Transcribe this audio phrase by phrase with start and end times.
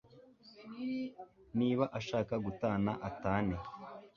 [1.57, 3.55] niba ashaka gutana atane